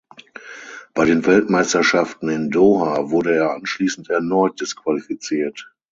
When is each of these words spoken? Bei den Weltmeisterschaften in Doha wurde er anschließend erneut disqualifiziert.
Bei 0.95 1.05
den 1.05 1.27
Weltmeisterschaften 1.27 2.27
in 2.29 2.49
Doha 2.49 3.11
wurde 3.11 3.35
er 3.35 3.51
anschließend 3.53 4.09
erneut 4.09 4.59
disqualifiziert. 4.59 5.71